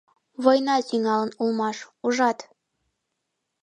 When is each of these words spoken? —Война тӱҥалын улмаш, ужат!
—Война 0.43 0.75
тӱҥалын 0.87 1.31
улмаш, 1.41 1.77
ужат! 2.05 2.39